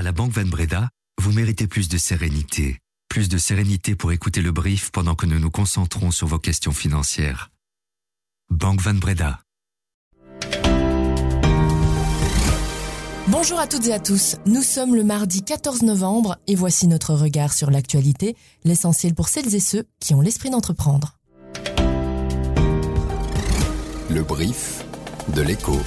À 0.00 0.02
la 0.02 0.12
Banque 0.12 0.32
Van 0.32 0.46
Breda, 0.46 0.88
vous 1.20 1.30
méritez 1.30 1.66
plus 1.66 1.90
de 1.90 1.98
sérénité. 1.98 2.78
Plus 3.10 3.28
de 3.28 3.36
sérénité 3.36 3.94
pour 3.94 4.12
écouter 4.12 4.40
le 4.40 4.50
brief 4.50 4.90
pendant 4.92 5.14
que 5.14 5.26
nous 5.26 5.38
nous 5.38 5.50
concentrons 5.50 6.10
sur 6.10 6.26
vos 6.26 6.38
questions 6.38 6.72
financières. 6.72 7.50
Banque 8.48 8.80
Van 8.80 8.94
Breda. 8.94 9.40
Bonjour 13.28 13.60
à 13.60 13.66
toutes 13.66 13.88
et 13.88 13.92
à 13.92 14.00
tous, 14.00 14.36
nous 14.46 14.62
sommes 14.62 14.94
le 14.94 15.04
mardi 15.04 15.44
14 15.44 15.82
novembre 15.82 16.38
et 16.46 16.54
voici 16.54 16.88
notre 16.88 17.12
regard 17.12 17.52
sur 17.52 17.70
l'actualité, 17.70 18.36
l'essentiel 18.64 19.14
pour 19.14 19.28
celles 19.28 19.54
et 19.54 19.60
ceux 19.60 19.84
qui 20.00 20.14
ont 20.14 20.22
l'esprit 20.22 20.48
d'entreprendre. 20.48 21.18
Le 24.08 24.22
brief 24.22 24.82
de 25.34 25.42
l'écho. 25.42 25.78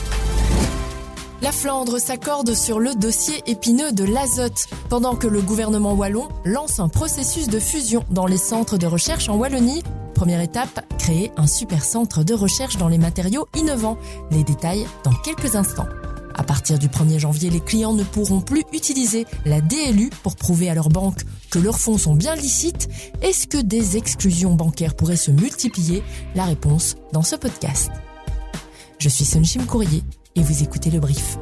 La 1.43 1.51
Flandre 1.51 1.99
s'accorde 1.99 2.53
sur 2.53 2.79
le 2.79 2.95
dossier 2.95 3.43
épineux 3.47 3.91
de 3.91 4.05
l'azote, 4.05 4.65
pendant 4.87 5.17
que 5.17 5.27
le 5.27 5.41
gouvernement 5.41 5.91
wallon 5.91 6.29
lance 6.45 6.79
un 6.79 6.87
processus 6.87 7.49
de 7.49 7.59
fusion 7.59 8.05
dans 8.11 8.25
les 8.25 8.37
centres 8.37 8.77
de 8.77 8.87
recherche 8.87 9.27
en 9.27 9.35
Wallonie. 9.35 9.83
Première 10.15 10.39
étape, 10.39 10.85
créer 10.97 11.33
un 11.35 11.45
super 11.45 11.83
centre 11.83 12.23
de 12.23 12.33
recherche 12.33 12.77
dans 12.77 12.87
les 12.87 12.97
matériaux 12.97 13.49
innovants. 13.57 13.97
Les 14.31 14.45
détails 14.45 14.87
dans 15.03 15.11
quelques 15.11 15.57
instants. 15.57 15.89
À 16.33 16.43
partir 16.43 16.79
du 16.79 16.87
1er 16.87 17.19
janvier, 17.19 17.49
les 17.49 17.59
clients 17.59 17.93
ne 17.93 18.05
pourront 18.05 18.39
plus 18.39 18.63
utiliser 18.71 19.27
la 19.43 19.59
DLU 19.59 20.11
pour 20.23 20.37
prouver 20.37 20.69
à 20.69 20.75
leur 20.75 20.87
banque 20.87 21.23
que 21.51 21.59
leurs 21.59 21.77
fonds 21.77 21.97
sont 21.97 22.15
bien 22.15 22.35
licites. 22.35 22.87
Est-ce 23.21 23.47
que 23.47 23.57
des 23.57 23.97
exclusions 23.97 24.53
bancaires 24.53 24.95
pourraient 24.95 25.17
se 25.17 25.31
multiplier? 25.31 26.03
La 26.35 26.45
réponse 26.45 26.95
dans 27.11 27.21
ce 27.21 27.35
podcast. 27.35 27.91
Je 28.97 29.09
suis 29.09 29.25
Sunshim 29.25 29.65
Courrier 29.65 30.03
et 30.35 30.41
vous 30.41 30.63
écoutez 30.63 30.89
le 30.89 30.99
brief. 30.99 31.37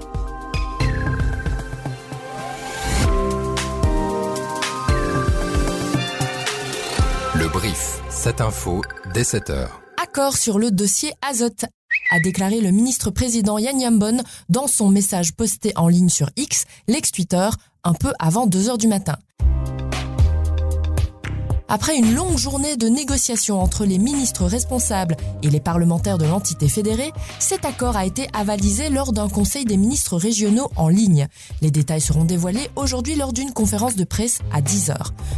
Le 7.35 7.47
brief, 7.47 8.01
cette 8.09 8.41
info 8.41 8.81
dès 9.13 9.23
7h. 9.23 9.67
Accord 10.01 10.35
sur 10.37 10.59
le 10.59 10.71
dossier 10.71 11.13
azote 11.21 11.65
a 12.11 12.19
déclaré 12.19 12.59
le 12.61 12.71
ministre-président 12.71 13.57
Yann 13.57 13.79
Yambon 13.79 14.17
dans 14.49 14.67
son 14.67 14.89
message 14.89 15.33
posté 15.33 15.71
en 15.75 15.87
ligne 15.87 16.09
sur 16.09 16.29
X, 16.35 16.65
l'ex-Twitter, 16.87 17.49
un 17.83 17.93
peu 17.93 18.13
avant 18.19 18.47
2 18.47 18.69
heures 18.69 18.77
du 18.77 18.87
matin. 18.87 19.17
Après 21.73 21.95
une 21.95 22.13
longue 22.13 22.37
journée 22.37 22.75
de 22.75 22.89
négociations 22.89 23.61
entre 23.61 23.85
les 23.85 23.97
ministres 23.97 24.45
responsables 24.45 25.15
et 25.41 25.49
les 25.49 25.61
parlementaires 25.61 26.17
de 26.17 26.25
l'entité 26.25 26.67
fédérée, 26.67 27.13
cet 27.39 27.63
accord 27.63 27.95
a 27.95 28.05
été 28.05 28.27
avalisé 28.33 28.89
lors 28.89 29.13
d'un 29.13 29.29
conseil 29.29 29.63
des 29.63 29.77
ministres 29.77 30.17
régionaux 30.17 30.69
en 30.75 30.89
ligne. 30.89 31.29
Les 31.61 31.71
détails 31.71 32.01
seront 32.01 32.25
dévoilés 32.25 32.69
aujourd'hui 32.75 33.15
lors 33.15 33.31
d'une 33.31 33.53
conférence 33.53 33.95
de 33.95 34.03
presse 34.03 34.39
à 34.51 34.59
10h. 34.59 34.97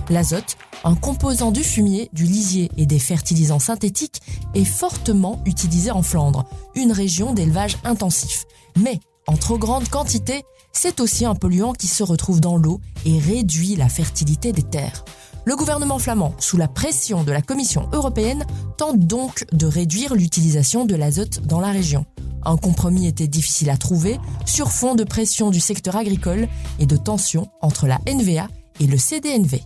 L'azote, 0.10 0.58
un 0.84 0.96
composant 0.96 1.52
du 1.52 1.64
fumier, 1.64 2.10
du 2.14 2.24
lisier 2.24 2.72
et 2.78 2.88
des 2.88 2.98
fertilisants 2.98 3.60
synthétiques, 3.60 4.20
est 4.56 4.66
fortement 4.66 5.40
utilisé 5.46 5.92
en 5.92 6.02
Flandre, 6.02 6.46
une 6.74 6.94
région 6.94 7.36
d'élevage 7.36 7.78
intensif. 7.84 8.46
Mais, 8.76 9.00
en 9.28 9.38
trop 9.38 9.60
grande 9.60 9.88
quantité, 9.88 10.42
c'est 10.72 11.00
aussi 11.00 11.26
un 11.26 11.36
polluant 11.36 11.74
qui 11.74 11.86
se 11.86 12.02
retrouve 12.02 12.42
dans 12.42 12.58
l'eau 12.58 12.82
et 13.06 13.20
réduit 13.20 13.76
la 13.76 13.88
fertilité 13.88 14.52
des 14.52 14.64
terres. 14.64 15.06
Le 15.46 15.58
gouvernement 15.58 16.00
flamand, 16.00 16.34
sous 16.40 16.56
la 16.56 16.70
pression 16.70 17.24
de 17.24 17.32
la 17.34 17.42
Commission 17.42 17.90
européenne, 17.92 18.46
tente 18.78 19.00
donc 19.00 19.46
de 19.52 19.66
réduire 19.66 20.16
l'utilisation 20.16 20.86
de 20.86 20.96
l'azote 20.96 21.42
dans 21.42 21.60
la 21.60 21.72
région. 21.72 22.06
Un 22.46 22.56
compromis 22.56 23.08
était 23.08 23.28
difficile 23.28 23.70
à 23.70 23.76
trouver 23.76 24.20
sur 24.46 24.72
fond 24.72 24.96
de 24.96 25.04
pression 25.04 25.50
du 25.50 25.60
secteur 25.60 25.98
agricole 25.98 26.48
et 26.80 26.86
de 26.86 26.96
tensions 26.96 27.50
entre 27.62 27.88
la 27.88 28.00
NVA 28.08 28.48
et 28.80 28.88
le 28.88 28.98
CDNV. 28.98 29.62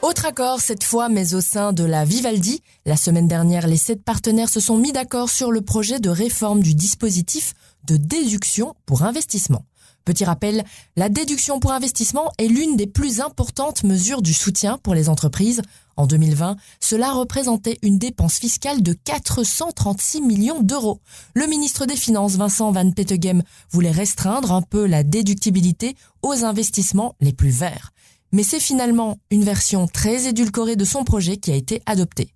Autre 0.00 0.24
accord 0.24 0.60
cette 0.60 0.82
fois, 0.82 1.10
mais 1.10 1.34
au 1.34 1.42
sein 1.42 1.74
de 1.74 1.84
la 1.84 2.06
Vivaldi. 2.06 2.62
La 2.86 2.96
semaine 2.96 3.28
dernière, 3.28 3.66
les 3.66 3.76
sept 3.76 4.02
partenaires 4.02 4.48
se 4.48 4.60
sont 4.60 4.78
mis 4.78 4.92
d'accord 4.92 5.28
sur 5.28 5.52
le 5.52 5.60
projet 5.60 6.00
de 6.00 6.08
réforme 6.08 6.62
du 6.62 6.74
dispositif 6.74 7.52
de 7.84 7.96
déduction 7.96 8.74
pour 8.86 9.02
investissement. 9.02 9.64
Petit 10.04 10.24
rappel, 10.24 10.64
la 10.96 11.08
déduction 11.08 11.60
pour 11.60 11.72
investissement 11.72 12.32
est 12.38 12.48
l'une 12.48 12.76
des 12.76 12.86
plus 12.86 13.20
importantes 13.20 13.84
mesures 13.84 14.22
du 14.22 14.32
soutien 14.32 14.78
pour 14.78 14.94
les 14.94 15.08
entreprises. 15.08 15.62
En 15.96 16.06
2020, 16.06 16.56
cela 16.80 17.12
représentait 17.12 17.78
une 17.82 17.98
dépense 17.98 18.38
fiscale 18.38 18.82
de 18.82 18.92
436 18.92 20.22
millions 20.22 20.62
d'euros. 20.62 21.00
Le 21.34 21.46
ministre 21.46 21.84
des 21.84 21.96
Finances, 21.96 22.36
Vincent 22.36 22.72
Van 22.72 22.90
Petegem, 22.90 23.42
voulait 23.70 23.90
restreindre 23.90 24.52
un 24.52 24.62
peu 24.62 24.86
la 24.86 25.02
déductibilité 25.02 25.94
aux 26.22 26.44
investissements 26.44 27.14
les 27.20 27.32
plus 27.32 27.50
verts 27.50 27.92
mais 28.32 28.42
c'est 28.42 28.60
finalement 28.60 29.18
une 29.30 29.44
version 29.44 29.86
très 29.86 30.28
édulcorée 30.28 30.76
de 30.76 30.84
son 30.84 31.04
projet 31.04 31.36
qui 31.36 31.50
a 31.50 31.56
été 31.56 31.82
adoptée. 31.86 32.32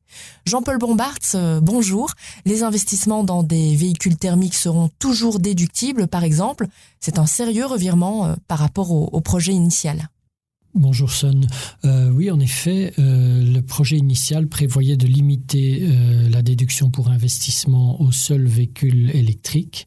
Jean-Paul 0.47 0.78
Bombarts, 0.78 1.34
euh, 1.34 1.60
bonjour. 1.60 2.10
Les 2.44 2.62
investissements 2.62 3.25
dans 3.25 3.43
des 3.43 3.75
véhicules 3.77 4.16
thermiques 4.16 4.54
seront 4.54 4.91
toujours 4.99 5.38
déductibles, 5.38 6.06
par 6.06 6.25
exemple. 6.25 6.66
C'est 7.00 7.19
un 7.19 7.27
sérieux 7.27 7.66
revirement 7.66 8.27
euh, 8.27 8.34
par 8.49 8.59
rapport 8.59 8.91
au, 8.91 9.21
projet 9.21 9.53
initial. 9.53 10.09
Bonjour 10.75 11.10
Son. 11.10 11.41
Euh, 11.84 12.10
oui, 12.10 12.31
en 12.31 12.41
effet, 12.41 12.93
le 12.99 13.60
projet 13.60 13.97
initial 13.97 14.49
prévoyait 14.49 14.97
de 14.97 15.06
limiter 15.06 15.88
la 16.28 16.43
déduction 16.43 16.91
pour 16.91 17.10
investissement 17.10 18.00
aux 18.03 18.12
seuls 18.12 18.47
véhicules 18.47 19.10
électriques. 19.15 19.87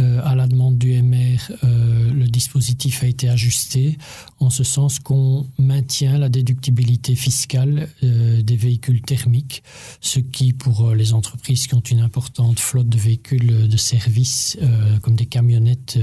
Euh, 0.00 0.20
à 0.24 0.34
la 0.34 0.46
demande 0.46 0.78
du 0.78 1.00
MR, 1.02 1.52
euh, 1.64 2.12
le 2.12 2.26
dispositif 2.26 3.02
a 3.02 3.06
été 3.06 3.28
ajusté 3.28 3.98
en 4.38 4.48
ce 4.48 4.64
sens 4.64 4.98
qu'on 4.98 5.46
maintient 5.58 6.18
la 6.18 6.28
déductibilité 6.28 7.14
fiscale 7.14 7.88
euh, 8.02 8.40
des 8.42 8.56
véhicules 8.56 9.02
thermiques, 9.02 9.62
ce 10.00 10.20
qui 10.20 10.52
pour 10.52 10.94
les 10.94 11.12
entreprises 11.12 11.66
qui 11.66 11.74
ont 11.74 11.80
une 11.80 12.00
importante 12.00 12.60
flotte 12.60 12.88
de 12.88 12.98
véhicules 12.98 13.68
de 13.68 13.76
service 13.76 14.58
comme 15.02 15.16
des 15.16 15.26
camionnettes 15.26 15.98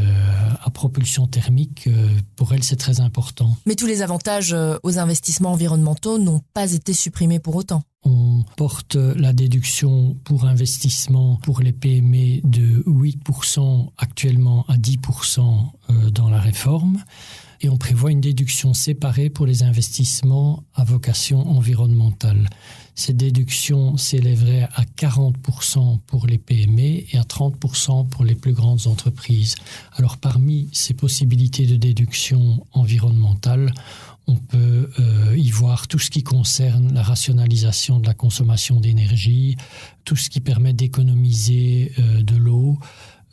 à 0.64 0.70
propulsion 0.70 1.28
thermique, 1.28 1.90
pour 2.36 2.54
elles 2.54 2.64
c'est 2.64 2.76
très 2.76 3.00
important. 3.00 3.58
Mais 3.66 3.76
tous 3.76 3.88
les 3.88 4.02
avantages 4.02 4.56
aux 4.84 5.00
investissements 5.00 5.52
environnementaux 5.52 6.18
n'ont 6.18 6.42
pas 6.54 6.72
été 6.74 6.94
supprimés 6.94 7.40
pour 7.40 7.56
autant. 7.56 7.84
On 8.10 8.46
porte 8.56 8.96
la 8.96 9.34
déduction 9.34 10.16
pour 10.24 10.46
investissement 10.46 11.36
pour 11.44 11.60
les 11.60 11.74
PME 11.74 12.40
de 12.42 12.82
8% 12.88 13.90
actuellement 13.98 14.64
à 14.70 14.78
10% 14.78 15.42
euh, 15.90 16.10
dans 16.12 16.30
la 16.30 16.40
réforme 16.40 17.04
et 17.60 17.68
on 17.68 17.76
prévoit 17.76 18.12
une 18.12 18.22
déduction 18.22 18.74
séparée 18.74 19.30
pour 19.30 19.46
les 19.46 19.64
investissements 19.64 20.64
à 20.74 20.86
vocation 20.86 21.50
environnementale. 21.50 22.50
Cette 22.96 23.18
déduction 23.18 23.98
s'élèverait 23.98 24.70
à 24.74 24.84
40% 24.84 26.00
pour 26.08 26.28
les 26.28 26.38
PME 26.38 27.04
et 27.12 27.18
à 27.18 27.24
30% 27.24 28.08
pour 28.08 28.24
les 28.24 28.36
plus 28.36 28.54
grandes 28.54 28.88
entreprises. 28.88 29.56
Alors 29.98 30.18
parmi 30.18 30.70
ces 30.72 30.94
possibilités 30.94 31.66
de 31.66 31.76
déduction 31.76 32.66
environnementale, 32.72 33.74
on 34.28 34.36
peut 34.36 34.90
euh, 35.00 35.38
y 35.38 35.50
voir 35.50 35.88
tout 35.88 36.00
ce 36.00 36.10
qui 36.10 36.24
concerne 36.24 36.94
la 36.94 37.02
rationalisation 37.02 38.00
de 38.00 38.08
la 38.08 38.14
consommation 38.14 38.80
d'énergie, 38.80 39.56
tout 40.06 40.16
ce 40.16 40.30
qui 40.30 40.42
permet 40.42 40.74
d'économiser 40.74 41.94
euh, 42.00 42.22
de 42.22 42.36
l'eau. 42.36 42.78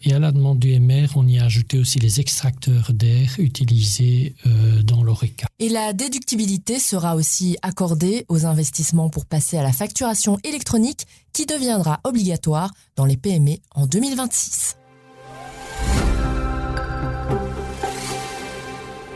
Et 0.07 0.13
à 0.13 0.19
la 0.19 0.33
demande 0.33 0.59
du 0.59 0.79
MR, 0.79 1.17
on 1.17 1.27
y 1.27 1.39
a 1.39 1.45
ajouté 1.45 1.79
aussi 1.79 1.99
les 1.99 2.21
extracteurs 2.21 2.93
d'air 2.93 3.37
utilisés 3.39 4.35
euh, 4.47 4.83
dans 4.83 5.03
l'ORECA. 5.03 5.47
Et 5.59 5.71
la 5.71 5.95
déductibilité 5.95 6.79
sera 6.79 7.17
aussi 7.17 7.57
accordée 7.63 8.27
aux 8.29 8.45
investissements 8.45 9.09
pour 9.09 9.25
passer 9.25 9.57
à 9.57 9.63
la 9.63 9.73
facturation 9.73 10.39
électronique 10.45 11.07
qui 11.33 11.47
deviendra 11.47 12.01
obligatoire 12.05 12.71
dans 12.97 13.07
les 13.07 13.17
PME 13.17 13.57
en 13.75 13.87
2026. 13.87 14.77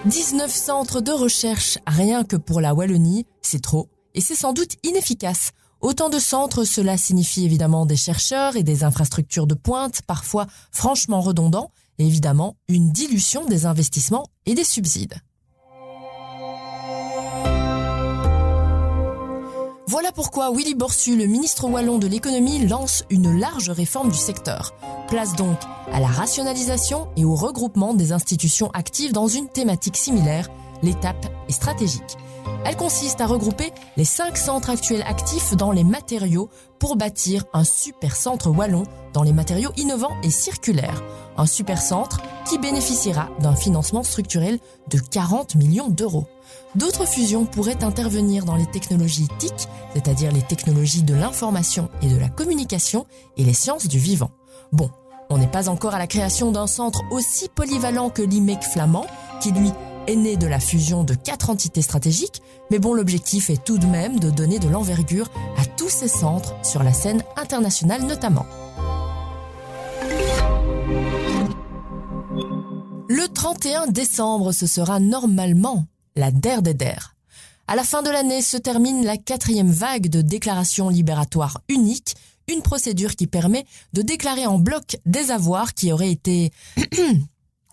19 0.08 0.50
centres 0.50 1.02
de 1.02 1.12
recherche, 1.12 1.76
rien 1.86 2.24
que 2.24 2.36
pour 2.36 2.62
la 2.62 2.72
Wallonie, 2.72 3.26
c'est 3.42 3.60
trop, 3.60 3.90
et 4.14 4.22
c'est 4.22 4.34
sans 4.34 4.54
doute 4.54 4.76
inefficace. 4.82 5.52
Autant 5.82 6.08
de 6.08 6.18
centres, 6.18 6.64
cela 6.64 6.96
signifie 6.96 7.44
évidemment 7.44 7.84
des 7.84 7.96
chercheurs 7.96 8.56
et 8.56 8.62
des 8.62 8.84
infrastructures 8.84 9.46
de 9.46 9.54
pointe, 9.54 10.00
parfois 10.06 10.46
franchement 10.72 11.20
redondants, 11.20 11.72
et 11.98 12.06
évidemment 12.06 12.56
une 12.68 12.90
dilution 12.90 13.44
des 13.44 13.66
investissements 13.66 14.24
et 14.46 14.54
des 14.54 14.64
subsides. 14.64 15.20
Voilà 19.90 20.12
pourquoi 20.12 20.52
Willy 20.52 20.74
Borsu, 20.74 21.16
le 21.16 21.24
ministre 21.24 21.66
wallon 21.66 21.96
de 21.96 22.06
l'économie, 22.06 22.66
lance 22.66 23.04
une 23.08 23.40
large 23.40 23.70
réforme 23.70 24.10
du 24.10 24.18
secteur. 24.18 24.74
Place 25.08 25.34
donc 25.34 25.56
à 25.94 25.98
la 25.98 26.08
rationalisation 26.08 27.08
et 27.16 27.24
au 27.24 27.34
regroupement 27.34 27.94
des 27.94 28.12
institutions 28.12 28.70
actives 28.72 29.14
dans 29.14 29.28
une 29.28 29.48
thématique 29.48 29.96
similaire. 29.96 30.50
L'étape 30.82 31.24
est 31.48 31.52
stratégique. 31.52 32.18
Elle 32.64 32.76
consiste 32.76 33.20
à 33.20 33.26
regrouper 33.26 33.72
les 33.96 34.04
cinq 34.04 34.36
centres 34.36 34.70
actuels 34.70 35.04
actifs 35.06 35.56
dans 35.56 35.70
les 35.70 35.84
matériaux 35.84 36.48
pour 36.78 36.96
bâtir 36.96 37.44
un 37.52 37.64
super 37.64 38.16
centre 38.16 38.50
wallon 38.50 38.84
dans 39.12 39.22
les 39.22 39.32
matériaux 39.32 39.72
innovants 39.76 40.16
et 40.22 40.30
circulaires. 40.30 41.02
Un 41.36 41.46
super 41.46 41.80
centre 41.80 42.20
qui 42.46 42.58
bénéficiera 42.58 43.28
d'un 43.40 43.54
financement 43.54 44.02
structurel 44.02 44.58
de 44.90 44.98
40 44.98 45.54
millions 45.54 45.88
d'euros. 45.88 46.26
D'autres 46.74 47.06
fusions 47.06 47.46
pourraient 47.46 47.84
intervenir 47.84 48.44
dans 48.44 48.56
les 48.56 48.66
technologies 48.66 49.28
TIC, 49.38 49.54
c'est-à-dire 49.94 50.32
les 50.32 50.42
technologies 50.42 51.02
de 51.02 51.14
l'information 51.14 51.88
et 52.02 52.08
de 52.08 52.18
la 52.18 52.28
communication 52.28 53.06
et 53.36 53.44
les 53.44 53.54
sciences 53.54 53.86
du 53.86 53.98
vivant. 53.98 54.30
Bon, 54.72 54.90
on 55.30 55.38
n'est 55.38 55.46
pas 55.46 55.68
encore 55.68 55.94
à 55.94 55.98
la 55.98 56.06
création 56.06 56.52
d'un 56.52 56.66
centre 56.66 57.02
aussi 57.10 57.48
polyvalent 57.48 58.10
que 58.10 58.22
l'IMEC 58.22 58.62
flamand, 58.62 59.06
qui 59.40 59.52
lui 59.52 59.72
est 60.08 60.16
né 60.16 60.36
de 60.36 60.46
la 60.46 60.58
fusion 60.58 61.04
de 61.04 61.14
quatre 61.14 61.50
entités 61.50 61.82
stratégiques, 61.82 62.42
mais 62.70 62.78
bon, 62.78 62.94
l'objectif 62.94 63.50
est 63.50 63.62
tout 63.62 63.76
de 63.76 63.86
même 63.86 64.18
de 64.18 64.30
donner 64.30 64.58
de 64.58 64.68
l'envergure 64.68 65.30
à 65.58 65.66
tous 65.66 65.90
ces 65.90 66.08
centres 66.08 66.54
sur 66.64 66.82
la 66.82 66.94
scène 66.94 67.22
internationale 67.36 68.02
notamment. 68.04 68.46
Le 73.10 73.28
31 73.28 73.88
décembre, 73.88 74.52
ce 74.52 74.66
sera 74.66 74.98
normalement 74.98 75.86
la 76.16 76.30
DER 76.30 76.62
des 76.62 76.74
DER. 76.74 77.14
À 77.66 77.76
la 77.76 77.84
fin 77.84 78.02
de 78.02 78.08
l'année 78.08 78.40
se 78.40 78.56
termine 78.56 79.04
la 79.04 79.18
quatrième 79.18 79.70
vague 79.70 80.08
de 80.08 80.22
déclaration 80.22 80.88
libératoire 80.88 81.60
unique, 81.68 82.14
une 82.50 82.62
procédure 82.62 83.14
qui 83.14 83.26
permet 83.26 83.66
de 83.92 84.00
déclarer 84.00 84.46
en 84.46 84.58
bloc 84.58 84.96
des 85.04 85.30
avoirs 85.30 85.74
qui 85.74 85.92
auraient 85.92 86.10
été 86.10 86.50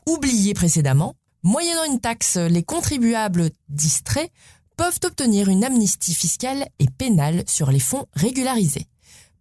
oubliés 0.06 0.54
précédemment 0.54 1.16
Moyennant 1.46 1.84
une 1.84 2.00
taxe, 2.00 2.38
les 2.38 2.64
contribuables 2.64 3.52
distraits 3.70 4.32
peuvent 4.78 5.00
obtenir 5.04 5.48
une 5.48 5.64
amnistie 5.64 6.16
fiscale 6.16 6.68
et 6.80 6.90
pénale 6.90 7.44
sur 7.46 7.70
les 7.70 7.80
fonds 7.80 8.08
régularisés. 8.14 8.88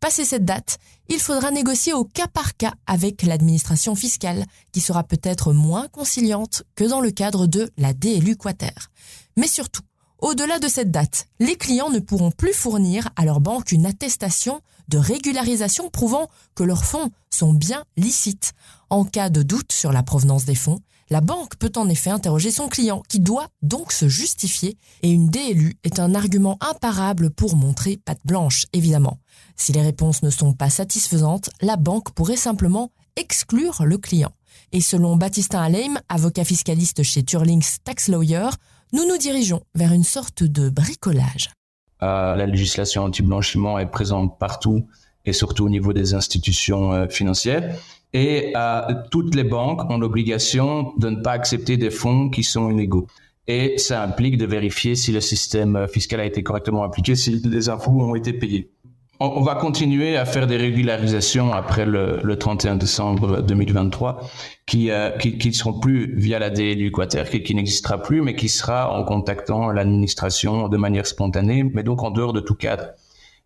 Passé 0.00 0.26
cette 0.26 0.44
date, 0.44 0.76
il 1.08 1.18
faudra 1.18 1.50
négocier 1.50 1.94
au 1.94 2.04
cas 2.04 2.26
par 2.26 2.58
cas 2.58 2.74
avec 2.86 3.22
l'administration 3.22 3.94
fiscale, 3.94 4.44
qui 4.72 4.82
sera 4.82 5.02
peut-être 5.02 5.54
moins 5.54 5.88
conciliante 5.88 6.64
que 6.74 6.84
dans 6.84 7.00
le 7.00 7.10
cadre 7.10 7.46
de 7.46 7.70
la 7.78 7.94
DLU 7.94 8.36
Quater. 8.36 8.90
Mais 9.38 9.48
surtout, 9.48 9.80
au-delà 10.18 10.58
de 10.58 10.68
cette 10.68 10.90
date, 10.90 11.28
les 11.40 11.56
clients 11.56 11.88
ne 11.88 12.00
pourront 12.00 12.32
plus 12.32 12.52
fournir 12.52 13.08
à 13.16 13.24
leur 13.24 13.40
banque 13.40 13.72
une 13.72 13.86
attestation 13.86 14.60
de 14.88 14.98
régularisation 14.98 15.88
prouvant 15.88 16.28
que 16.54 16.64
leurs 16.64 16.84
fonds 16.84 17.10
sont 17.30 17.54
bien 17.54 17.82
licites. 17.96 18.52
En 18.90 19.06
cas 19.06 19.30
de 19.30 19.42
doute 19.42 19.72
sur 19.72 19.90
la 19.90 20.02
provenance 20.02 20.44
des 20.44 20.54
fonds, 20.54 20.80
la 21.10 21.20
banque 21.20 21.56
peut 21.56 21.72
en 21.76 21.88
effet 21.88 22.10
interroger 22.10 22.50
son 22.50 22.68
client, 22.68 23.02
qui 23.08 23.20
doit 23.20 23.48
donc 23.62 23.92
se 23.92 24.08
justifier, 24.08 24.76
et 25.02 25.10
une 25.10 25.28
DLU 25.28 25.76
est 25.84 26.00
un 26.00 26.14
argument 26.14 26.58
imparable 26.60 27.30
pour 27.30 27.56
montrer 27.56 27.98
patte 28.04 28.20
blanche, 28.24 28.66
évidemment. 28.72 29.18
Si 29.56 29.72
les 29.72 29.82
réponses 29.82 30.22
ne 30.22 30.30
sont 30.30 30.52
pas 30.52 30.70
satisfaisantes, 30.70 31.50
la 31.60 31.76
banque 31.76 32.12
pourrait 32.12 32.36
simplement 32.36 32.90
exclure 33.16 33.84
le 33.84 33.98
client. 33.98 34.32
Et 34.72 34.80
selon 34.80 35.16
Baptistin 35.16 35.62
Aleim, 35.62 35.98
avocat 36.08 36.44
fiscaliste 36.44 37.02
chez 37.02 37.22
Turlings 37.22 37.78
Tax 37.84 38.08
Lawyer, 38.08 38.48
nous 38.92 39.06
nous 39.06 39.18
dirigeons 39.18 39.62
vers 39.74 39.92
une 39.92 40.04
sorte 40.04 40.42
de 40.42 40.68
bricolage. 40.68 41.50
Euh, 42.02 42.34
la 42.34 42.46
législation 42.46 43.04
anti-blanchiment 43.04 43.78
est 43.78 43.90
présente 43.90 44.38
partout 44.38 44.86
et 45.24 45.32
surtout 45.32 45.64
au 45.64 45.68
niveau 45.68 45.92
des 45.92 46.14
institutions 46.14 46.92
euh, 46.92 47.08
financières. 47.08 47.76
Et 48.14 48.52
euh, 48.56 48.80
toutes 49.10 49.34
les 49.34 49.42
banques 49.42 49.90
ont 49.90 49.98
l'obligation 49.98 50.92
de 50.96 51.10
ne 51.10 51.16
pas 51.16 51.32
accepter 51.32 51.76
des 51.76 51.90
fonds 51.90 52.30
qui 52.30 52.44
sont 52.44 52.70
illégaux. 52.70 53.08
Et 53.48 53.76
ça 53.76 54.02
implique 54.02 54.38
de 54.38 54.46
vérifier 54.46 54.94
si 54.94 55.12
le 55.12 55.20
système 55.20 55.86
fiscal 55.88 56.20
a 56.20 56.24
été 56.24 56.42
correctement 56.42 56.84
appliqué, 56.84 57.16
si 57.16 57.42
les 57.44 57.68
impôts 57.68 57.90
ont 57.90 58.14
été 58.14 58.32
payés. 58.32 58.70
On, 59.20 59.42
va 59.42 59.54
continuer 59.54 60.16
à 60.16 60.24
faire 60.24 60.46
des 60.46 60.56
régularisations 60.56 61.52
après 61.52 61.86
le, 61.86 62.20
le 62.22 62.36
31 62.36 62.76
décembre 62.76 63.42
2023 63.42 64.28
qui, 64.66 64.90
euh, 64.90 65.10
qui, 65.10 65.38
qui 65.38 65.52
seront 65.52 65.78
plus 65.78 66.14
via 66.16 66.38
la 66.38 66.50
DLU 66.50 66.90
Quater, 66.90 67.28
qui, 67.30 67.42
qui 67.42 67.54
n'existera 67.54 68.02
plus, 68.02 68.22
mais 68.22 68.34
qui 68.34 68.48
sera 68.48 68.92
en 68.92 69.04
contactant 69.04 69.70
l'administration 69.70 70.68
de 70.68 70.76
manière 70.76 71.06
spontanée, 71.06 71.62
mais 71.62 71.84
donc 71.84 72.02
en 72.02 72.10
dehors 72.10 72.32
de 72.32 72.40
tout 72.40 72.56
cadre. 72.56 72.88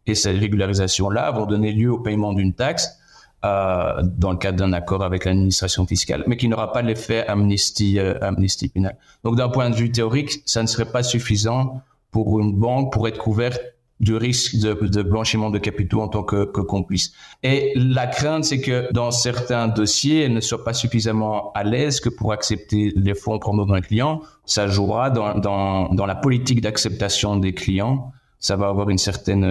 Et 0.07 0.15
ces 0.15 0.31
régularisations-là 0.31 1.31
vont 1.33 1.45
donner 1.45 1.73
lieu 1.73 1.93
au 1.93 1.99
paiement 1.99 2.33
d'une 2.33 2.55
taxe 2.55 2.99
euh, 3.45 4.03
dans 4.03 4.33
le 4.33 4.37
cadre 4.37 4.59
d'un 4.59 4.73
accord 4.73 5.05
avec 5.05 5.25
l'administration 5.25 5.87
fiscale, 5.87 6.25
mais 6.27 6.37
qui 6.37 6.49
n'aura 6.49 6.73
pas 6.73 6.83
l'effet 6.83 7.25
amnistie, 7.27 8.01
euh, 8.01 8.15
amnistie 8.21 8.69
pénale. 8.69 8.97
Donc 9.23 9.37
d'un 9.37 9.49
point 9.49 9.71
de 9.71 9.77
vue 9.77 9.93
théorique, 9.93 10.43
ça 10.45 10.61
ne 10.61 10.67
serait 10.67 10.91
pas 10.91 11.05
suffisant 11.05 11.81
pour 12.11 12.41
une 12.41 12.53
banque 12.53 12.93
pour 12.93 13.07
être 13.07 13.19
couverte 13.19 13.61
du 14.01 14.17
risque 14.17 14.57
de, 14.57 15.03
blanchiment 15.03 15.51
de 15.51 15.59
capitaux 15.59 16.01
en 16.01 16.09
tant 16.09 16.25
que, 16.25 16.45
complice. 16.45 17.13
Et 17.45 17.73
la 17.77 18.09
crainte, 18.09 18.45
c'est 18.45 18.61
que 18.61 18.93
dans 18.93 19.13
certains 19.13 19.69
dossiers, 19.69 20.25
elle 20.25 20.35
ne 20.35 20.41
soit 20.41 20.65
pas 20.65 20.73
suffisamment 20.73 21.53
à 21.53 21.63
l'aise 21.65 22.01
que 22.01 22.09
pour 22.09 22.33
accepter 22.33 22.93
les 22.97 23.15
fonds 23.15 23.39
provenant 23.39 23.67
d'un 23.67 23.81
client. 23.81 24.21
Ça 24.47 24.67
jouera 24.67 25.11
dans, 25.11 26.07
la 26.07 26.15
politique 26.15 26.61
d'acceptation 26.61 27.37
des 27.37 27.55
clients. 27.55 28.13
Ça 28.41 28.57
va 28.57 28.69
avoir 28.69 28.89
une 28.89 28.99
certaine 28.99 29.45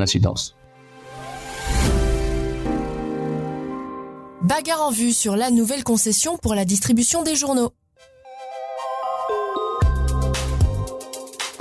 incidence. 0.00 0.56
Bagarre 4.42 4.82
en 4.82 4.90
vue 4.90 5.12
sur 5.12 5.34
la 5.34 5.50
nouvelle 5.50 5.82
concession 5.82 6.36
pour 6.36 6.54
la 6.54 6.64
distribution 6.64 7.22
des 7.22 7.36
journaux. 7.36 7.72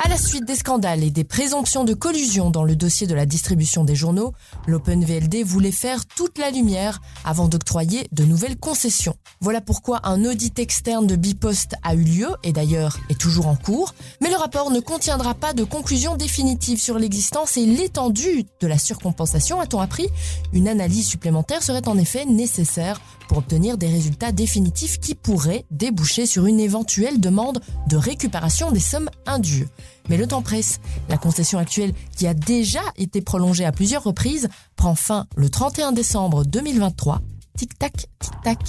À 0.05 0.07
la 0.07 0.17
suite 0.17 0.45
des 0.45 0.55
scandales 0.55 1.03
et 1.03 1.09
des 1.09 1.23
présomptions 1.23 1.83
de 1.83 1.95
collusion 1.95 2.51
dans 2.51 2.63
le 2.63 2.75
dossier 2.75 3.07
de 3.07 3.15
la 3.15 3.25
distribution 3.25 3.83
des 3.83 3.95
journaux, 3.95 4.33
l'OpenVLD 4.67 5.43
voulait 5.43 5.71
faire 5.71 6.05
toute 6.05 6.37
la 6.37 6.51
lumière 6.51 7.01
avant 7.23 7.47
d'octroyer 7.47 8.07
de 8.11 8.23
nouvelles 8.23 8.55
concessions. 8.55 9.15
Voilà 9.41 9.61
pourquoi 9.61 10.01
un 10.03 10.23
audit 10.23 10.59
externe 10.59 11.07
de 11.07 11.15
Bipost 11.15 11.73
a 11.81 11.95
eu 11.95 12.03
lieu 12.03 12.27
et 12.43 12.53
d'ailleurs 12.53 12.99
est 13.09 13.19
toujours 13.19 13.47
en 13.47 13.55
cours, 13.55 13.95
mais 14.21 14.29
le 14.29 14.35
rapport 14.35 14.69
ne 14.69 14.79
contiendra 14.79 15.33
pas 15.33 15.53
de 15.53 15.63
conclusion 15.63 16.15
définitive 16.15 16.79
sur 16.79 16.99
l'existence 16.99 17.57
et 17.57 17.65
l'étendue 17.65 18.45
de 18.61 18.67
la 18.67 18.77
surcompensation, 18.77 19.59
a-t-on 19.59 19.79
appris. 19.79 20.09
Une 20.53 20.67
analyse 20.67 21.07
supplémentaire 21.07 21.63
serait 21.63 21.87
en 21.87 21.97
effet 21.97 22.25
nécessaire 22.25 23.01
pour 23.27 23.39
obtenir 23.39 23.75
des 23.79 23.87
résultats 23.87 24.31
définitifs 24.31 24.99
qui 24.99 25.15
pourraient 25.15 25.65
déboucher 25.71 26.27
sur 26.27 26.45
une 26.45 26.59
éventuelle 26.59 27.19
demande 27.19 27.59
de 27.89 27.97
récupération 27.97 28.69
des 28.69 28.79
sommes 28.79 29.09
indues. 29.25 29.67
Mais 30.09 30.17
le 30.17 30.27
temps 30.27 30.41
presse. 30.41 30.79
La 31.09 31.17
concession 31.17 31.59
actuelle, 31.59 31.93
qui 32.15 32.27
a 32.27 32.33
déjà 32.33 32.81
été 32.97 33.21
prolongée 33.21 33.65
à 33.65 33.71
plusieurs 33.71 34.03
reprises, 34.03 34.49
prend 34.75 34.95
fin 34.95 35.27
le 35.35 35.49
31 35.49 35.91
décembre 35.91 36.45
2023. 36.45 37.21
Tic-tac, 37.57 38.07
tic-tac. 38.19 38.59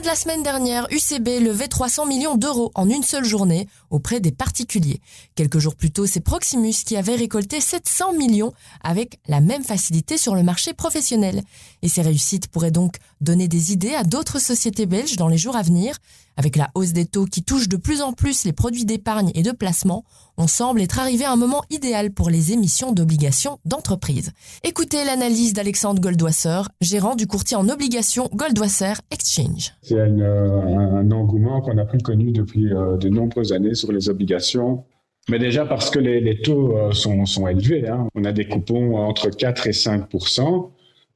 De 0.00 0.06
la 0.06 0.14
semaine 0.14 0.42
dernière, 0.42 0.86
UCB 0.90 1.40
levait 1.40 1.68
300 1.68 2.06
millions 2.06 2.34
d'euros 2.34 2.70
en 2.74 2.88
une 2.88 3.02
seule 3.02 3.24
journée 3.24 3.68
auprès 3.90 4.18
des 4.18 4.32
particuliers. 4.32 5.02
Quelques 5.34 5.58
jours 5.58 5.74
plus 5.74 5.90
tôt, 5.90 6.06
c'est 6.06 6.20
Proximus 6.20 6.72
qui 6.86 6.96
avait 6.96 7.16
récolté 7.16 7.60
700 7.60 8.14
millions 8.14 8.54
avec 8.82 9.18
la 9.28 9.42
même 9.42 9.62
facilité 9.62 10.16
sur 10.16 10.34
le 10.34 10.42
marché 10.42 10.72
professionnel. 10.72 11.42
Et 11.82 11.88
ces 11.88 12.00
réussites 12.00 12.48
pourraient 12.48 12.70
donc 12.70 12.96
donner 13.20 13.46
des 13.46 13.72
idées 13.72 13.94
à 13.94 14.02
d'autres 14.02 14.38
sociétés 14.38 14.86
belges 14.86 15.16
dans 15.16 15.28
les 15.28 15.36
jours 15.36 15.56
à 15.56 15.62
venir. 15.62 15.96
Avec 16.36 16.56
la 16.56 16.70
hausse 16.74 16.92
des 16.92 17.04
taux 17.04 17.26
qui 17.26 17.42
touche 17.42 17.68
de 17.68 17.76
plus 17.76 18.00
en 18.00 18.14
plus 18.14 18.44
les 18.44 18.54
produits 18.54 18.86
d'épargne 18.86 19.30
et 19.34 19.42
de 19.42 19.52
placement, 19.52 20.04
on 20.38 20.46
semble 20.46 20.80
être 20.80 20.98
arrivé 20.98 21.26
à 21.26 21.32
un 21.32 21.36
moment 21.36 21.62
idéal 21.68 22.12
pour 22.12 22.30
les 22.30 22.52
émissions 22.52 22.92
d'obligations 22.92 23.58
d'entreprise. 23.66 24.32
Écoutez 24.64 25.04
l'analyse 25.04 25.52
d'Alexandre 25.52 26.00
Goldwasser, 26.00 26.62
gérant 26.80 27.14
du 27.14 27.26
courtier 27.26 27.58
en 27.58 27.68
obligations 27.68 28.30
Goldwasser 28.32 28.94
Exchange. 29.10 29.74
C'est 29.90 30.00
un, 30.00 31.10
engouement 31.10 31.60
qu'on 31.60 31.74
n'a 31.74 31.84
plus 31.84 32.00
connu 32.00 32.32
depuis 32.32 32.72
euh, 32.72 32.96
de 32.96 33.08
nombreuses 33.08 33.52
années 33.52 33.74
sur 33.74 33.92
les 33.92 34.08
obligations. 34.08 34.84
Mais 35.28 35.38
déjà 35.38 35.64
parce 35.66 35.90
que 35.90 35.98
les, 35.98 36.40
taux 36.40 36.76
euh, 36.76 36.92
sont, 36.92 37.46
élevés. 37.46 37.88
Hein. 37.88 38.08
On 38.14 38.24
a 38.24 38.32
des 38.32 38.46
coupons 38.46 38.96
entre 38.96 39.30
4 39.30 39.66
et 39.66 39.72
5 39.72 40.08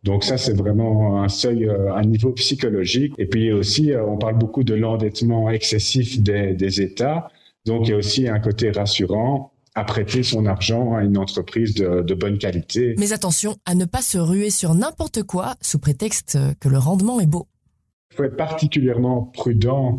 donc 0.05 0.23
ça, 0.23 0.37
c'est 0.37 0.53
vraiment 0.53 1.23
un 1.23 1.29
seuil, 1.31 1.67
euh, 1.67 1.95
un 1.95 2.03
niveau 2.03 2.31
psychologique. 2.33 3.15
Et 3.17 3.25
puis 3.25 3.53
aussi, 3.53 3.91
euh, 3.91 4.05
on 4.05 4.19
parle 4.19 4.37
beaucoup 4.37 4.63
de 4.63 4.75
l'endettement 4.75 5.49
excessif 5.51 6.21
des, 6.21 6.81
États. 6.83 7.29
Donc 7.65 7.89
il 7.89 7.93
y 7.93 7.95
a 7.95 7.97
aussi 7.97 8.29
un 8.29 8.39
côté 8.39 8.71
rassurant 8.71 9.53
à 9.75 9.85
prêter 9.85 10.23
son 10.23 10.45
argent 10.45 10.95
à 10.95 11.03
une 11.03 11.17
entreprise 11.17 11.75
de, 11.75 12.15
bonne 12.15 12.37
qualité. 12.37 12.95
Mais 12.99 13.13
attention 13.13 13.57
à 13.65 13.75
ne 13.75 13.87
pas 13.87 14.03
se 14.03 14.19
ruer 14.19 14.51
sur 14.51 14.75
n'importe 14.75 15.23
quoi 15.23 15.55
sous 15.63 15.79
prétexte 15.79 16.39
que 16.61 16.69
le 16.69 16.79
rendement 16.79 17.19
est 17.21 17.27
beau. 17.27 17.49
Il 18.15 18.19
faut 18.19 18.25
être 18.25 18.37
particulièrement 18.37 19.23
prudent 19.35 19.99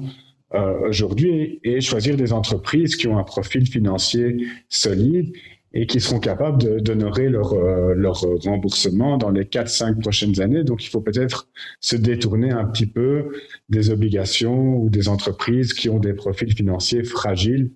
euh, 0.53 0.87
aujourd'hui 0.87 1.59
et 1.65 1.81
choisir 1.81 2.15
des 2.15 2.31
entreprises 2.31 2.95
qui 2.95 3.09
ont 3.09 3.17
un 3.17 3.25
profil 3.25 3.67
financier 3.67 4.37
solide 4.69 5.33
et 5.73 5.85
qui 5.85 5.99
seront 5.99 6.19
capables 6.19 6.81
d'honorer 6.81 7.27
leur, 7.27 7.51
euh, 7.51 7.93
leur 7.93 8.21
remboursement 8.21 9.17
dans 9.17 9.31
les 9.31 9.43
4-5 9.43 9.99
prochaines 9.99 10.39
années. 10.39 10.63
Donc, 10.63 10.85
il 10.85 10.87
faut 10.87 11.01
peut-être 11.01 11.49
se 11.81 11.97
détourner 11.97 12.51
un 12.51 12.63
petit 12.63 12.85
peu 12.85 13.33
des 13.67 13.89
obligations 13.89 14.77
ou 14.77 14.89
des 14.89 15.09
entreprises 15.09 15.73
qui 15.73 15.89
ont 15.89 15.99
des 15.99 16.13
profils 16.13 16.55
financiers 16.55 17.03
fragiles, 17.03 17.71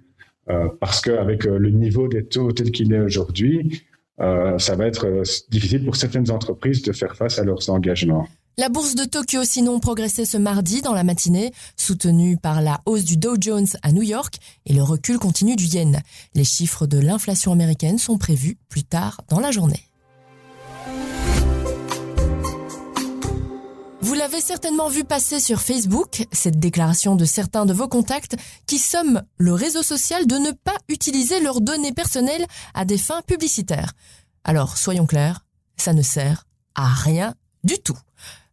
euh, 0.50 0.69
parce 0.79 1.01
qu'avec 1.01 1.46
euh, 1.46 1.58
le 1.58 1.72
niveau 1.72 2.08
des 2.08 2.25
taux 2.25 2.53
tel 2.53 2.72
qu'il 2.72 2.93
est 2.93 3.01
aujourd'hui, 3.01 3.84
euh, 4.22 4.58
ça 4.58 4.75
va 4.75 4.88
être 4.88 5.05
euh, 5.05 5.24
difficile 5.50 5.86
pour 5.86 5.96
certaines 5.96 6.29
entreprises 6.29 6.81
de 6.81 6.91
faire 6.91 7.15
face 7.15 7.39
à 7.39 7.43
leurs 7.43 7.69
engagements. 7.69 8.27
La 8.58 8.68
bourse 8.68 8.96
de 8.96 9.06
Tokyo 9.06 9.44
sinon 9.46 9.79
progressait 9.79 10.25
ce 10.25 10.38
mardi 10.38 10.82
dans 10.82 10.94
la 10.94 11.06
matinée, 11.06 11.53
soutenue 11.77 12.36
par 12.36 12.62
la 12.62 12.82
hausse 12.86 13.06
du 13.06 13.15
Dow 13.15 13.36
Jones 13.39 13.68
à 13.84 13.91
New 13.94 14.01
York 14.01 14.38
et 14.65 14.74
le 14.74 14.84
recul 14.84 15.18
continu 15.18 15.56
du 15.56 15.65
yen. 15.65 16.01
Les 16.34 16.44
chiffres 16.44 16.86
de 16.86 17.00
l'inflation 17.00 17.53
américaine 17.53 17.98
sont 17.98 18.18
prévus 18.18 18.58
plus 18.68 18.84
tard 18.84 19.22
dans 19.29 19.39
la 19.39 19.51
journée. 19.51 19.89
Vous 24.01 24.13
l'avez 24.13 24.41
certainement 24.41 24.89
vu 24.89 25.03
passer 25.03 25.39
sur 25.39 25.62
Facebook, 25.62 26.25
cette 26.32 26.60
déclaration 26.60 27.15
de 27.15 27.25
certains 27.25 27.65
de 27.65 27.74
vos 27.74 27.88
contacts 27.88 28.36
qui 28.65 28.79
somment 28.79 29.24
le 29.38 29.53
réseau 29.53 29.84
social 29.84 30.25
de 30.25 30.36
ne 30.36 30.51
pas 30.51 30.75
utiliser 30.88 31.39
leurs 31.41 31.62
données 31.62 31.94
personnelles 31.94 32.46
à 32.74 32.86
des 32.86 32.98
fins 32.98 33.22
publicitaires. 33.22 33.94
Alors, 34.44 34.77
soyons 34.77 35.06
clairs, 35.06 35.46
ça 35.77 35.94
ne 35.94 36.01
sert 36.01 36.46
à 36.75 36.88
rien 36.88 37.36
du 37.63 37.77
tout. 37.77 37.98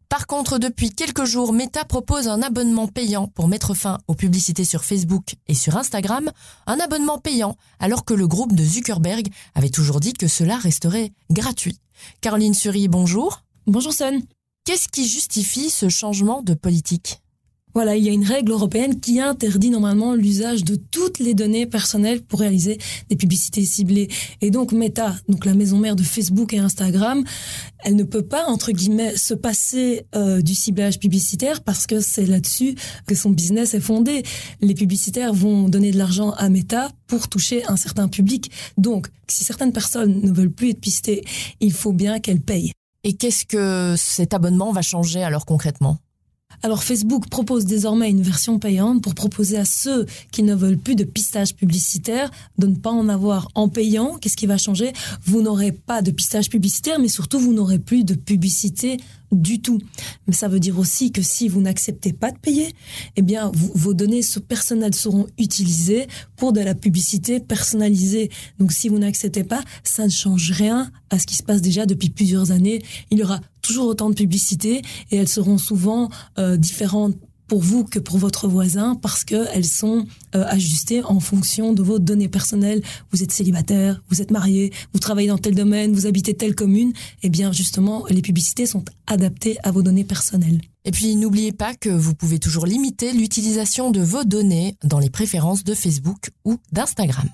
Par 0.09 0.27
contre, 0.27 0.59
depuis 0.59 0.91
quelques 0.91 1.25
jours, 1.25 1.53
Meta 1.53 1.85
propose 1.85 2.29
un 2.29 2.41
abonnement 2.41 2.87
payant 2.87 3.27
pour 3.27 3.49
mettre 3.49 3.75
fin 3.75 3.99
aux 4.07 4.15
publicités 4.15 4.65
sur 4.65 4.85
Facebook 4.85 5.35
et 5.49 5.55
sur 5.55 5.77
Instagram, 5.77 6.31
un 6.67 6.79
abonnement 6.79 7.19
payant 7.19 7.57
alors 7.81 8.05
que 8.05 8.15
le 8.15 8.29
groupe 8.29 8.55
de 8.55 8.65
Zuckerberg 8.65 9.29
avait 9.55 9.69
toujours 9.69 9.99
dit 9.99 10.13
que 10.13 10.29
cela 10.29 10.57
resterait 10.57 11.13
gratuit. 11.31 11.81
Caroline 12.21 12.55
Sury, 12.55 12.89
bonjour. 12.89 13.43
Bonjour 13.67 13.93
Son. 13.93 14.23
Qu'est-ce 14.65 14.89
qui 14.89 15.09
justifie 15.09 15.71
ce 15.71 15.89
changement 15.89 16.43
de 16.43 16.55
politique? 16.55 17.21
Voilà, 17.77 17.95
il 17.95 18.03
y 18.03 18.09
a 18.09 18.13
une 18.13 18.25
règle 18.25 18.53
européenne 18.53 19.01
qui 19.01 19.21
interdit 19.21 19.69
normalement 19.69 20.15
l'usage 20.15 20.65
de 20.65 20.77
toutes 20.77 21.19
les 21.19 21.35
données 21.35 21.67
personnelles 21.67 22.23
pour 22.23 22.41
réaliser 22.41 22.79
des 23.11 23.17
publicités 23.17 23.67
ciblées. 23.67 24.09
Et 24.41 24.51
donc 24.51 24.73
Meta, 24.73 25.15
donc 25.29 25.45
la 25.45 25.53
maison 25.53 25.77
mère 25.77 25.95
de 25.95 26.03
Facebook 26.03 26.55
et 26.55 26.59
Instagram, 26.59 27.23
elle 27.85 27.95
ne 27.95 28.03
peut 28.03 28.23
pas 28.23 28.47
entre 28.47 28.73
guillemets 28.73 29.15
se 29.19 29.35
passer 29.35 30.07
euh, 30.15 30.41
du 30.41 30.55
ciblage 30.55 30.99
publicitaire 30.99 31.63
parce 31.63 31.87
que 31.87 32.01
c'est 32.01 32.25
là-dessus 32.25 32.77
que 33.07 33.15
son 33.15 33.29
business 33.29 33.75
est 33.75 33.81
fondé. 33.81 34.23
Les 34.63 34.73
publicitaires 34.73 35.35
vont 35.35 35.69
donner 35.69 35.91
de 35.91 35.99
l'argent 35.99 36.31
à 36.31 36.49
Meta 36.49 36.89
pour 37.07 37.29
toucher 37.29 37.63
un 37.67 37.77
certain 37.77 38.09
public. 38.09 38.51
Donc, 38.79 39.09
si 39.29 39.45
certaines 39.45 39.75
personnes 39.75 40.23
ne 40.23 40.33
veulent 40.33 40.51
plus 40.51 40.71
être 40.71 40.81
pistées, 40.81 41.27
il 41.61 41.75
faut 41.75 41.93
bien 41.93 42.21
qu'elles 42.21 42.41
payent. 42.41 42.73
Et 43.05 43.13
qu'est-ce 43.13 43.45
que 43.45 43.97
cet 43.99 44.33
abonnement 44.33 44.73
va 44.73 44.81
changer 44.81 45.23
alors 45.23 45.45
concrètement? 45.45 45.99
Alors 46.67 46.83
Facebook 46.83 47.29
propose 47.29 47.65
désormais 47.65 48.11
une 48.11 48.23
version 48.23 48.59
payante 48.59 49.01
pour 49.01 49.15
proposer 49.15 49.57
à 49.57 49.65
ceux 49.65 50.05
qui 50.33 50.43
ne 50.43 50.53
veulent 50.53 50.77
plus 50.77 50.97
de 50.97 51.05
pistage 51.05 51.55
publicitaire 51.55 52.29
de 52.59 52.67
ne 52.67 52.75
pas 52.75 52.91
en 52.91 53.09
avoir 53.09 53.47
en 53.55 53.69
payant. 53.69 54.19
Qu'est-ce 54.21 54.37
qui 54.37 54.47
va 54.47 54.59
changer? 54.59 54.93
Vous 55.25 55.43
n'aurez 55.43 55.71
pas 55.71 56.03
de 56.03 56.11
pistage 56.11 56.51
publicitaire, 56.51 56.99
mais 56.99 57.07
surtout 57.07 57.39
vous 57.39 57.53
n'aurez 57.53 57.79
plus 57.79 58.03
de 58.03 58.15
publicité 58.15 58.97
du 59.31 59.61
tout. 59.61 59.81
Mais 60.27 60.33
ça 60.33 60.49
veut 60.49 60.59
dire 60.59 60.77
aussi 60.79 61.13
que 61.13 61.23
si 61.23 61.49
vous 61.49 61.61
n'acceptez 61.61 62.13
pas 62.13 62.33
de 62.33 62.39
payer, 62.39 62.75
eh 63.15 63.23
bien, 63.23 63.51
vos 63.55 63.95
données 63.95 64.23
personnelles 64.49 64.95
seront 64.95 65.27
utilisées 65.39 66.09
pour 66.37 66.53
de 66.53 66.61
la 66.61 66.75
publicité 66.75 67.39
personnalisée. 67.39 68.31
Donc, 68.59 68.73
si 68.73 68.89
vous 68.89 68.99
n'acceptez 68.99 69.45
pas, 69.45 69.63
ça 69.85 70.05
ne 70.05 70.11
change 70.11 70.51
rien 70.51 70.91
à 71.11 71.19
ce 71.19 71.27
qui 71.27 71.37
se 71.37 71.43
passe 71.43 71.63
déjà 71.63 71.87
depuis 71.87 72.11
plusieurs 72.11 72.51
années. 72.51 72.83
Il 73.11 73.19
y 73.19 73.23
aura 73.23 73.41
toujours 73.67 73.87
autant 73.87 74.11
de 74.11 74.15
publicité 74.15 74.83
et 75.11 75.17
elles 75.17 75.29
seront 75.29 75.59
souvent 75.59 76.09
euh, 76.39 76.57
différentes 76.57 77.17
pour 77.49 77.61
vous 77.61 77.85
que 77.85 77.99
pour 77.99 78.19
votre 78.19 78.49
voisin 78.49 78.97
parce 78.97 79.25
qu'elles 79.25 79.65
sont 79.65 80.07
euh, 80.35 80.45
ajustées 80.49 81.03
en 81.05 81.21
fonction 81.21 81.73
de 81.73 81.83
vos 81.83 81.99
données 81.99 82.29
personnelles. 82.29 82.83
Vous 83.13 83.23
êtes 83.23 83.33
célibataire, 83.33 84.03
vous 84.09 84.21
êtes 84.21 84.31
marié, 84.31 84.73
vous 84.93 84.99
travaillez 84.99 85.29
dans 85.29 85.39
tel 85.39 85.55
domaine, 85.55 85.93
vous 85.93 86.07
habitez 86.07 86.35
telle 86.35 86.55
commune. 86.55 86.93
Eh 87.23 87.29
bien, 87.29 87.53
justement, 87.53 88.05
les 88.09 88.23
publicités 88.23 88.67
sont 88.67 88.85
adaptées 89.07 89.59
à 89.63 89.71
vos 89.71 89.83
données 89.83 90.05
personnelles. 90.05 90.61
Et 90.85 90.91
puis, 90.91 91.17
n'oubliez 91.17 91.53
pas 91.53 91.75
que 91.75 91.91
vous 91.91 92.15
pouvez 92.15 92.39
toujours 92.39 92.67
limiter 92.67 93.13
l'utilisation 93.13 93.91
de 93.91 94.01
vos 94.01 94.25
données 94.25 94.77
dans 94.85 94.99
les 94.99 95.11
préférences 95.11 95.65
de 95.65 95.75
Facebook 95.75 96.31
ou 96.45 96.59
d'Instagram. 96.73 97.29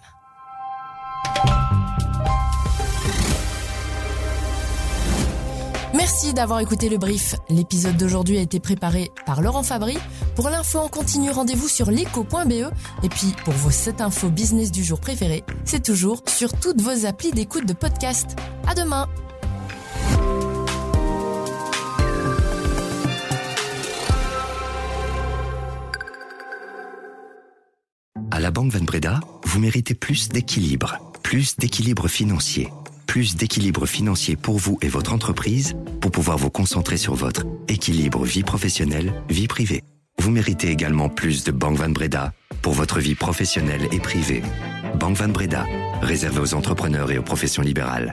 Merci 6.12 6.34
d'avoir 6.34 6.60
écouté 6.60 6.90
le 6.90 6.98
brief. 6.98 7.36
L'épisode 7.48 7.96
d'aujourd'hui 7.96 8.36
a 8.36 8.42
été 8.42 8.60
préparé 8.60 9.10
par 9.24 9.40
Laurent 9.40 9.62
Fabry. 9.62 9.96
Pour 10.36 10.50
l'info 10.50 10.78
en 10.78 10.88
continu, 10.88 11.30
rendez-vous 11.30 11.68
sur 11.68 11.90
l'éco.be. 11.90 12.70
Et 13.02 13.08
puis, 13.08 13.34
pour 13.46 13.54
vos 13.54 13.70
7 13.70 14.02
infos 14.02 14.28
business 14.28 14.70
du 14.70 14.84
jour 14.84 15.00
préférés, 15.00 15.42
c'est 15.64 15.82
toujours 15.82 16.22
sur 16.26 16.52
toutes 16.52 16.82
vos 16.82 17.06
applis 17.06 17.30
d'écoute 17.30 17.64
de 17.64 17.72
podcast. 17.72 18.36
À 18.68 18.74
demain! 18.74 19.08
À 28.30 28.38
la 28.38 28.50
Banque 28.50 28.72
Van 28.72 28.84
Breda, 28.84 29.20
vous 29.44 29.60
méritez 29.60 29.94
plus 29.94 30.28
d'équilibre, 30.28 30.98
plus 31.22 31.56
d'équilibre 31.56 32.06
financier 32.06 32.68
plus 33.12 33.36
d'équilibre 33.36 33.84
financier 33.84 34.36
pour 34.36 34.56
vous 34.56 34.78
et 34.80 34.88
votre 34.88 35.12
entreprise 35.12 35.76
pour 36.00 36.10
pouvoir 36.10 36.38
vous 36.38 36.48
concentrer 36.48 36.96
sur 36.96 37.14
votre 37.14 37.42
équilibre 37.68 38.24
vie 38.24 38.42
professionnelle, 38.42 39.12
vie 39.28 39.48
privée. 39.48 39.82
Vous 40.18 40.30
méritez 40.30 40.70
également 40.70 41.10
plus 41.10 41.44
de 41.44 41.52
Banque 41.52 41.76
Van 41.76 41.90
Breda 41.90 42.32
pour 42.62 42.72
votre 42.72 43.00
vie 43.00 43.14
professionnelle 43.14 43.86
et 43.92 44.00
privée. 44.00 44.40
Banque 44.98 45.18
Van 45.18 45.28
Breda, 45.28 45.66
réservé 46.00 46.40
aux 46.40 46.54
entrepreneurs 46.54 47.10
et 47.10 47.18
aux 47.18 47.22
professions 47.22 47.60
libérales. 47.60 48.10